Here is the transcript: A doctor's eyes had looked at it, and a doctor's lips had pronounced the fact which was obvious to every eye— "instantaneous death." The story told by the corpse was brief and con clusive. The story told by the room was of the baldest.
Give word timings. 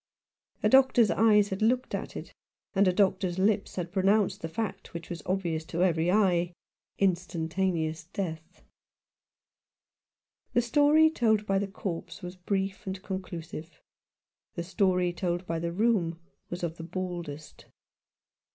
A 0.63 0.67
doctor's 0.69 1.11
eyes 1.11 1.49
had 1.49 1.61
looked 1.61 1.93
at 1.93 2.15
it, 2.17 2.33
and 2.73 2.87
a 2.87 2.91
doctor's 2.91 3.37
lips 3.37 3.75
had 3.75 3.91
pronounced 3.91 4.41
the 4.41 4.49
fact 4.49 4.95
which 4.95 5.11
was 5.11 5.21
obvious 5.27 5.63
to 5.65 5.83
every 5.83 6.09
eye— 6.11 6.53
"instantaneous 7.07 8.05
death." 8.05 8.63
The 10.53 10.61
story 10.63 11.11
told 11.11 11.45
by 11.45 11.59
the 11.59 11.67
corpse 11.67 12.23
was 12.23 12.35
brief 12.35 12.87
and 12.87 12.99
con 13.03 13.21
clusive. 13.21 13.73
The 14.55 14.63
story 14.63 15.13
told 15.13 15.45
by 15.45 15.59
the 15.59 15.71
room 15.71 16.19
was 16.49 16.63
of 16.63 16.77
the 16.77 16.83
baldest. 16.83 17.67